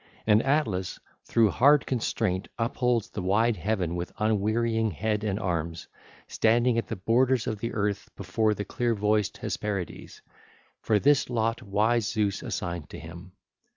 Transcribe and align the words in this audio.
And 0.25 0.41
Atlas 0.41 0.99
through 1.25 1.51
hard 1.51 1.85
constraint 1.85 2.47
upholds 2.57 3.11
the 3.11 3.21
wide 3.21 3.55
heaven 3.55 3.95
with 3.95 4.11
unwearying 4.17 4.89
head 4.89 5.23
and 5.23 5.39
arms, 5.39 5.87
standing 6.27 6.79
at 6.79 6.87
the 6.87 6.95
borders 6.95 7.45
of 7.45 7.59
the 7.59 7.71
earth 7.73 8.09
before 8.15 8.55
the 8.55 8.65
clear 8.65 8.95
voiced 8.95 9.37
Hesperides; 9.37 10.23
for 10.81 10.97
this 10.97 11.29
lot 11.29 11.61
wise 11.61 12.07
Zeus 12.07 12.41
assigned 12.41 12.89
to 12.89 12.97
him. 12.99 13.33